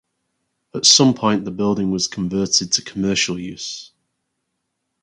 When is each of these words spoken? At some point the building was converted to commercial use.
At 0.73 0.87
some 0.87 1.13
point 1.13 1.45
the 1.45 1.51
building 1.51 1.91
was 1.91 2.07
converted 2.07 2.71
to 2.71 2.81
commercial 2.81 3.37
use. 3.39 3.91